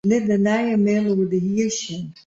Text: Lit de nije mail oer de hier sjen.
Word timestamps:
Lit 0.09 0.23
de 0.29 0.37
nije 0.45 0.75
mail 0.85 1.05
oer 1.11 1.21
de 1.31 1.39
hier 1.47 1.71
sjen. 1.79 2.05